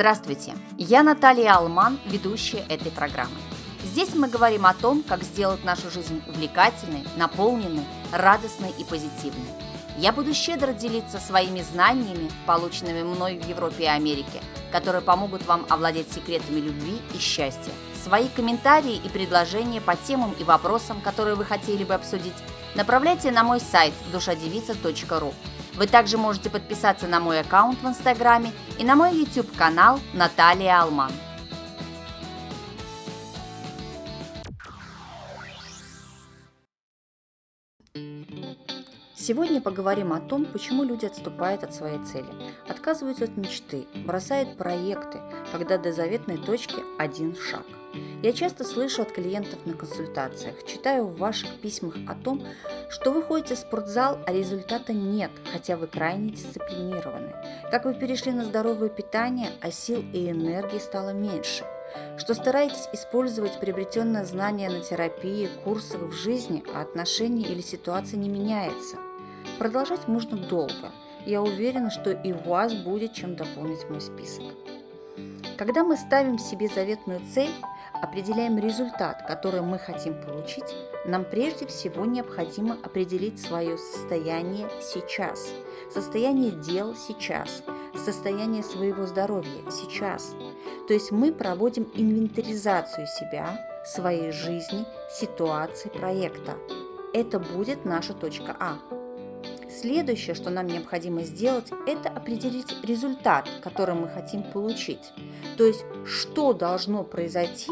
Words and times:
Здравствуйте, 0.00 0.54
я 0.78 1.02
Наталья 1.02 1.56
Алман, 1.56 2.00
ведущая 2.06 2.64
этой 2.70 2.90
программы. 2.90 3.36
Здесь 3.84 4.14
мы 4.14 4.28
говорим 4.28 4.64
о 4.64 4.72
том, 4.72 5.02
как 5.02 5.22
сделать 5.22 5.62
нашу 5.62 5.90
жизнь 5.90 6.22
увлекательной, 6.26 7.04
наполненной, 7.18 7.84
радостной 8.10 8.70
и 8.78 8.84
позитивной. 8.84 9.50
Я 9.98 10.12
буду 10.12 10.32
щедро 10.32 10.72
делиться 10.72 11.18
своими 11.18 11.60
знаниями, 11.60 12.30
полученными 12.46 13.02
мной 13.02 13.36
в 13.36 13.46
Европе 13.46 13.84
и 13.84 13.88
Америке, 13.88 14.40
которые 14.72 15.02
помогут 15.02 15.44
вам 15.44 15.66
овладеть 15.68 16.10
секретами 16.10 16.60
любви 16.60 16.98
и 17.14 17.18
счастья. 17.18 17.72
Свои 18.02 18.28
комментарии 18.28 18.96
и 19.04 19.08
предложения 19.10 19.82
по 19.82 19.96
темам 19.96 20.32
и 20.40 20.44
вопросам, 20.44 21.02
которые 21.02 21.36
вы 21.36 21.44
хотели 21.44 21.84
бы 21.84 21.92
обсудить, 21.92 22.42
направляйте 22.74 23.30
на 23.32 23.44
мой 23.44 23.60
сайт 23.60 23.92
душадевица.ру. 24.12 25.34
Вы 25.80 25.86
также 25.86 26.18
можете 26.18 26.50
подписаться 26.50 27.06
на 27.06 27.20
мой 27.20 27.40
аккаунт 27.40 27.80
в 27.80 27.88
Инстаграме 27.88 28.52
и 28.78 28.84
на 28.84 28.96
мой 28.96 29.16
YouTube-канал 29.16 29.98
Наталья 30.12 30.82
Алман. 30.82 31.10
Сегодня 39.16 39.62
поговорим 39.62 40.12
о 40.12 40.20
том, 40.20 40.44
почему 40.44 40.84
люди 40.84 41.06
отступают 41.06 41.64
от 41.64 41.74
своей 41.74 42.04
цели, 42.04 42.28
отказываются 42.68 43.24
от 43.24 43.38
мечты, 43.38 43.86
бросают 44.04 44.58
проекты, 44.58 45.18
когда 45.50 45.78
до 45.78 45.94
заветной 45.94 46.36
точки 46.36 46.76
один 46.98 47.34
шаг. 47.34 47.64
Я 48.22 48.32
часто 48.32 48.64
слышу 48.64 49.02
от 49.02 49.12
клиентов 49.12 49.64
на 49.64 49.74
консультациях, 49.74 50.64
читаю 50.66 51.06
в 51.06 51.16
ваших 51.16 51.58
письмах 51.60 51.94
о 52.06 52.14
том, 52.14 52.42
что 52.90 53.12
вы 53.12 53.22
ходите 53.22 53.54
в 53.54 53.58
спортзал, 53.58 54.18
а 54.26 54.32
результата 54.32 54.92
нет, 54.92 55.30
хотя 55.52 55.76
вы 55.76 55.86
крайне 55.86 56.30
дисциплинированы. 56.30 57.32
Как 57.70 57.84
вы 57.84 57.94
перешли 57.94 58.32
на 58.32 58.44
здоровое 58.44 58.90
питание, 58.90 59.50
а 59.60 59.70
сил 59.70 60.04
и 60.12 60.30
энергии 60.30 60.78
стало 60.78 61.10
меньше. 61.10 61.64
Что 62.18 62.34
стараетесь 62.34 62.88
использовать 62.92 63.58
приобретенное 63.58 64.24
знание 64.24 64.68
на 64.68 64.80
терапии, 64.80 65.48
курсах 65.64 66.02
в 66.02 66.12
жизни, 66.12 66.62
а 66.74 66.82
отношения 66.82 67.46
или 67.46 67.60
ситуация 67.60 68.18
не 68.18 68.28
меняется. 68.28 68.96
Продолжать 69.58 70.06
можно 70.06 70.36
долго. 70.36 70.92
Я 71.26 71.42
уверена, 71.42 71.90
что 71.90 72.12
и 72.12 72.32
у 72.32 72.38
вас 72.38 72.74
будет 72.74 73.14
чем 73.14 73.34
дополнить 73.34 73.88
мой 73.88 74.00
список. 74.00 74.44
Когда 75.58 75.84
мы 75.84 75.96
ставим 75.96 76.38
себе 76.38 76.68
заветную 76.68 77.20
цель, 77.34 77.52
определяем 78.02 78.58
результат, 78.58 79.24
который 79.26 79.60
мы 79.62 79.78
хотим 79.78 80.20
получить, 80.20 80.74
нам 81.04 81.24
прежде 81.24 81.66
всего 81.66 82.04
необходимо 82.04 82.76
определить 82.82 83.40
свое 83.40 83.78
состояние 83.78 84.68
сейчас, 84.82 85.52
состояние 85.92 86.52
дел 86.52 86.94
сейчас, 86.96 87.62
состояние 87.94 88.62
своего 88.62 89.06
здоровья 89.06 89.70
сейчас. 89.70 90.34
То 90.88 90.94
есть 90.94 91.10
мы 91.10 91.32
проводим 91.32 91.90
инвентаризацию 91.94 93.06
себя, 93.06 93.66
своей 93.84 94.30
жизни, 94.30 94.84
ситуации, 95.10 95.88
проекта. 95.88 96.56
Это 97.12 97.38
будет 97.38 97.84
наша 97.84 98.14
точка 98.14 98.56
А. 98.58 98.78
Следующее, 99.70 100.34
что 100.34 100.50
нам 100.50 100.66
необходимо 100.66 101.22
сделать, 101.22 101.70
это 101.86 102.08
определить 102.08 102.74
результат, 102.82 103.48
который 103.62 103.94
мы 103.94 104.08
хотим 104.08 104.42
получить. 104.42 105.12
То 105.56 105.64
есть, 105.64 105.84
что 106.04 106.52
должно 106.52 107.04
произойти, 107.04 107.70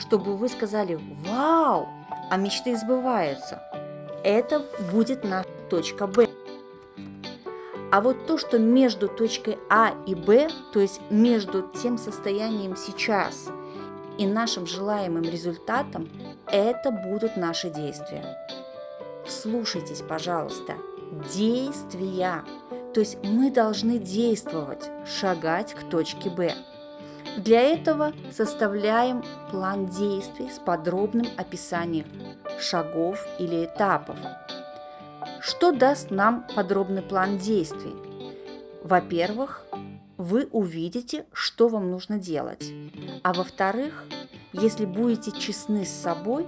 чтобы 0.00 0.36
вы 0.36 0.48
сказали 0.48 0.98
«Вау!», 1.26 1.88
а 2.30 2.36
мечты 2.36 2.76
сбываются. 2.76 3.62
Это 4.24 4.64
будет 4.92 5.22
наша 5.24 5.48
точка 5.68 6.06
Б. 6.06 6.28
А 7.92 8.00
вот 8.00 8.26
то, 8.26 8.38
что 8.38 8.58
между 8.58 9.08
точкой 9.08 9.58
А 9.68 9.94
и 10.06 10.14
Б, 10.14 10.48
то 10.72 10.80
есть 10.80 11.00
между 11.10 11.62
тем 11.82 11.98
состоянием 11.98 12.76
сейчас 12.76 13.48
и 14.18 14.26
нашим 14.26 14.66
желаемым 14.66 15.22
результатом, 15.22 16.08
это 16.46 16.90
будут 16.90 17.36
наши 17.36 17.70
действия. 17.70 18.38
Слушайтесь, 19.26 20.02
пожалуйста, 20.02 20.74
действия. 21.32 22.44
То 22.94 23.00
есть 23.00 23.18
мы 23.22 23.50
должны 23.50 23.98
действовать, 23.98 24.90
шагать 25.04 25.74
к 25.74 25.88
точке 25.88 26.30
Б. 26.30 26.54
Для 27.38 27.60
этого 27.60 28.12
составляем 28.32 29.22
план 29.50 29.86
действий 29.86 30.50
с 30.50 30.58
подробным 30.58 31.26
описанием 31.36 32.06
шагов 32.58 33.24
или 33.38 33.64
этапов. 33.64 34.16
Что 35.40 35.72
даст 35.72 36.10
нам 36.10 36.46
подробный 36.54 37.02
план 37.02 37.38
действий? 37.38 37.94
Во-первых, 38.82 39.64
вы 40.16 40.48
увидите, 40.52 41.24
что 41.32 41.68
вам 41.68 41.90
нужно 41.90 42.18
делать. 42.18 42.72
А 43.22 43.32
во-вторых, 43.32 44.04
если 44.52 44.84
будете 44.84 45.32
честны 45.32 45.86
с 45.86 45.90
собой, 45.90 46.46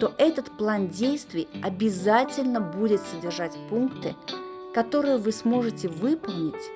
то 0.00 0.12
этот 0.18 0.56
план 0.56 0.88
действий 0.88 1.46
обязательно 1.62 2.60
будет 2.60 3.00
содержать 3.02 3.56
пункты, 3.68 4.16
которые 4.74 5.18
вы 5.18 5.30
сможете 5.30 5.88
выполнить 5.88 6.70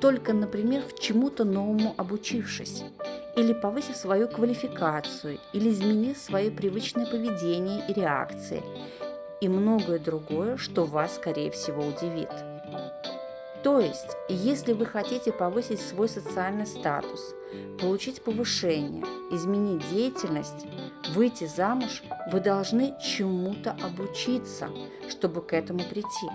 только, 0.00 0.32
например, 0.32 0.82
в 0.82 0.98
чему-то 0.98 1.44
новому 1.44 1.94
обучившись, 1.96 2.82
или 3.36 3.52
повысив 3.52 3.96
свою 3.96 4.28
квалификацию, 4.28 5.38
или 5.52 5.70
изменив 5.70 6.16
свое 6.16 6.50
привычное 6.50 7.06
поведение 7.06 7.84
и 7.88 7.92
реакции, 7.92 8.62
и 9.40 9.48
многое 9.48 9.98
другое, 9.98 10.56
что 10.56 10.84
вас, 10.84 11.16
скорее 11.16 11.50
всего, 11.50 11.82
удивит. 11.82 12.30
То 13.62 13.78
есть, 13.78 14.16
если 14.28 14.72
вы 14.72 14.86
хотите 14.86 15.32
повысить 15.32 15.80
свой 15.80 16.08
социальный 16.08 16.66
статус, 16.66 17.34
получить 17.78 18.22
повышение, 18.22 19.04
изменить 19.30 19.86
деятельность, 19.90 20.66
выйти 21.14 21.44
замуж, 21.44 22.02
вы 22.32 22.40
должны 22.40 22.94
чему-то 23.02 23.76
обучиться, 23.82 24.70
чтобы 25.08 25.42
к 25.42 25.52
этому 25.52 25.80
прийти. 25.80 26.28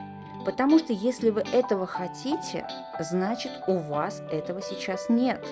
Потому 0.45 0.77
что 0.77 0.93
если 0.93 1.31
вы 1.31 1.41
этого 1.41 1.87
хотите, 1.87 2.67
значит 2.99 3.51
у 3.67 3.79
вас 3.79 4.21
этого 4.31 4.61
сейчас 4.61 5.09
нет, 5.09 5.43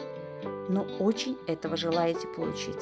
но 0.69 0.83
очень 0.99 1.35
этого 1.47 1.75
желаете 1.75 2.27
получить. 2.27 2.79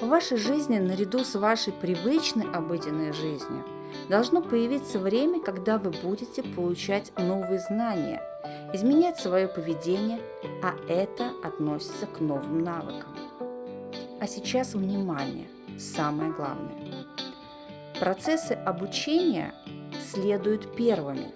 В 0.00 0.06
вашей 0.06 0.36
жизни 0.36 0.78
наряду 0.78 1.24
с 1.24 1.34
вашей 1.34 1.72
привычной 1.72 2.48
обыденной 2.50 3.12
жизнью 3.12 3.64
должно 4.08 4.40
появиться 4.40 4.98
время, 4.98 5.40
когда 5.40 5.78
вы 5.78 5.90
будете 5.90 6.42
получать 6.42 7.12
новые 7.16 7.58
знания, 7.58 8.22
изменять 8.72 9.18
свое 9.18 9.48
поведение, 9.48 10.20
а 10.62 10.74
это 10.88 11.32
относится 11.42 12.06
к 12.06 12.20
новым 12.20 12.62
навыкам. 12.62 13.16
А 14.20 14.26
сейчас 14.26 14.74
внимание, 14.74 15.48
самое 15.78 16.32
главное. 16.32 17.06
Процессы 18.00 18.52
обучения 18.52 19.54
следуют 20.04 20.76
первыми, 20.76 21.32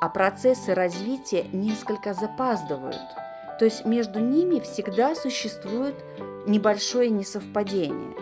а 0.00 0.08
процессы 0.08 0.74
развития 0.74 1.46
несколько 1.52 2.14
запаздывают, 2.14 3.00
то 3.58 3.64
есть 3.64 3.84
между 3.84 4.20
ними 4.20 4.60
всегда 4.60 5.14
существует 5.14 5.94
небольшое 6.46 7.10
несовпадение. 7.10 8.16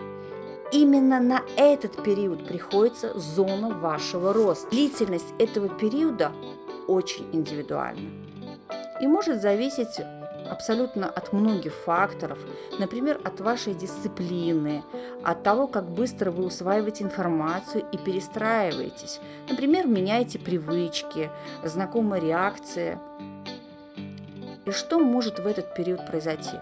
Именно 0.71 1.19
на 1.19 1.41
этот 1.55 2.03
период 2.03 2.47
приходится 2.47 3.17
зона 3.17 3.69
вашего 3.69 4.33
роста. 4.33 4.69
Длительность 4.69 5.33
этого 5.39 5.69
периода 5.69 6.33
очень 6.87 7.27
индивидуальна 7.31 8.27
и 8.99 9.07
может 9.07 9.41
зависеть 9.41 9.99
абсолютно 10.47 11.09
от 11.09 11.33
многих 11.33 11.73
факторов, 11.73 12.39
например, 12.79 13.19
от 13.23 13.39
вашей 13.39 13.73
дисциплины, 13.73 14.83
от 15.23 15.43
того, 15.43 15.67
как 15.67 15.89
быстро 15.89 16.31
вы 16.31 16.45
усваиваете 16.45 17.03
информацию 17.03 17.85
и 17.91 17.97
перестраиваетесь. 17.97 19.19
Например, 19.49 19.85
меняете 19.87 20.39
привычки, 20.39 21.29
знакомые 21.63 22.21
реакции. 22.21 22.97
И 24.65 24.71
что 24.71 24.99
может 24.99 25.39
в 25.39 25.47
этот 25.47 25.73
период 25.75 26.05
произойти? 26.05 26.57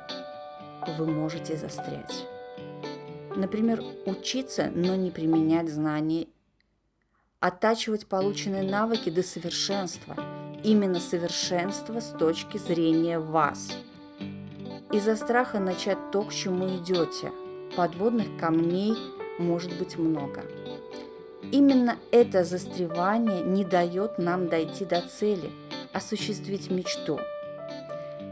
Вы 0.97 1.05
можете 1.07 1.57
застрять. 1.57 2.25
Например, 3.35 3.83
учиться, 4.05 4.71
но 4.73 4.95
не 4.95 5.11
применять 5.11 5.69
знания, 5.69 6.27
оттачивать 7.39 8.07
полученные 8.07 8.63
навыки 8.63 9.09
до 9.09 9.23
совершенства– 9.23 10.15
именно 10.65 10.99
совершенство 10.99 11.99
с 11.99 12.07
точки 12.07 12.57
зрения 12.57 13.19
вас. 13.19 13.69
Из-за 14.91 15.15
страха 15.15 15.59
начать 15.59 15.97
то, 16.11 16.23
к 16.23 16.33
чему 16.33 16.67
идете, 16.77 17.31
подводных 17.77 18.25
камней 18.39 18.95
может 19.37 19.77
быть 19.77 19.97
много. 19.97 20.43
Именно 21.51 21.97
это 22.11 22.43
застревание 22.43 23.43
не 23.43 23.63
дает 23.63 24.17
нам 24.17 24.47
дойти 24.47 24.85
до 24.85 25.01
цели, 25.01 25.51
осуществить 25.93 26.71
мечту. 26.71 27.19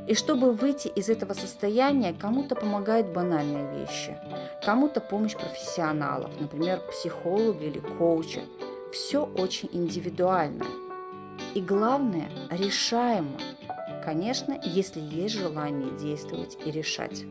И 0.08 0.16
чтобы 0.16 0.54
выйти 0.54 0.88
из 0.88 1.10
этого 1.10 1.34
состояния, 1.34 2.16
кому-то 2.20 2.56
помогают 2.56 3.08
банальные 3.08 3.80
вещи, 3.80 4.18
кому-то 4.66 5.02
помощь 5.02 5.36
профессионалов, 5.36 6.32
например, 6.40 6.82
психолога 6.90 7.64
или 7.64 7.80
коуча. 7.80 8.42
Все 8.92 9.24
очень 9.24 9.70
индивидуально– 9.72 10.66
и 11.54 11.62
главное, 11.62 12.30
решаемо. 12.50 13.38
Конечно, 14.04 14.60
если 14.64 15.00
есть 15.00 15.36
желание 15.36 15.92
действовать 15.98 16.58
и 16.66 16.72
решать. 16.72 17.24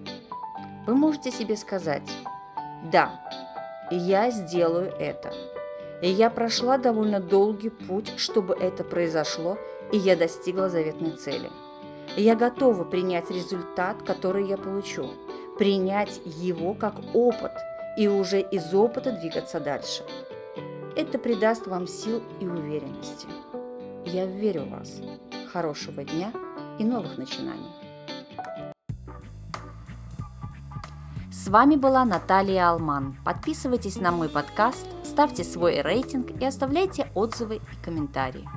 Вы 0.86 0.94
можете 0.94 1.30
себе 1.30 1.56
сказать, 1.56 2.10
да, 2.90 3.20
я 3.90 4.30
сделаю 4.30 4.92
это. 4.98 5.32
И 6.02 6.08
я 6.08 6.30
прошла 6.30 6.78
довольно 6.78 7.20
долгий 7.20 7.70
путь, 7.70 8.12
чтобы 8.16 8.54
это 8.54 8.82
произошло, 8.82 9.58
и 9.92 9.98
я 9.98 10.16
достигла 10.16 10.68
заветной 10.68 11.12
цели. 11.12 11.50
Я 12.16 12.34
готова 12.34 12.84
принять 12.84 13.30
результат, 13.30 14.02
который 14.02 14.46
я 14.46 14.56
получу, 14.56 15.10
принять 15.58 16.20
его 16.24 16.74
как 16.74 16.96
опыт 17.14 17.52
и 17.96 18.08
уже 18.08 18.40
из 18.40 18.74
опыта 18.74 19.12
двигаться 19.12 19.60
дальше. 19.60 20.02
Это 20.96 21.18
придаст 21.18 21.66
вам 21.66 21.86
сил 21.86 22.22
и 22.40 22.46
уверенности. 22.46 23.28
Я 24.04 24.26
верю 24.26 24.64
в 24.64 24.70
вас. 24.70 25.00
Хорошего 25.52 26.04
дня 26.04 26.32
и 26.78 26.84
новых 26.84 27.18
начинаний. 27.18 27.70
С 31.30 31.48
вами 31.48 31.76
была 31.76 32.04
Наталья 32.04 32.70
Алман. 32.70 33.16
Подписывайтесь 33.24 33.96
на 33.96 34.10
мой 34.12 34.28
подкаст, 34.28 34.86
ставьте 35.04 35.44
свой 35.44 35.80
рейтинг 35.82 36.30
и 36.40 36.44
оставляйте 36.44 37.10
отзывы 37.14 37.56
и 37.56 37.84
комментарии. 37.84 38.48